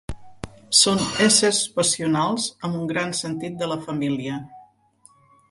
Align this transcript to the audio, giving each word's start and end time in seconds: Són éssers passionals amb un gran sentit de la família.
Són 0.77 1.03
éssers 1.25 1.59
passionals 1.75 2.47
amb 2.69 2.79
un 2.81 2.89
gran 2.93 3.15
sentit 3.21 3.61
de 3.61 3.69
la 3.75 3.79
família. 3.85 4.41